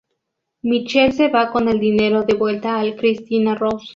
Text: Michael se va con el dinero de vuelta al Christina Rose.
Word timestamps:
Michael 0.63 1.13
se 1.13 1.27
va 1.27 1.51
con 1.51 1.69
el 1.69 1.79
dinero 1.79 2.23
de 2.23 2.33
vuelta 2.33 2.79
al 2.79 2.95
Christina 2.95 3.53
Rose. 3.53 3.85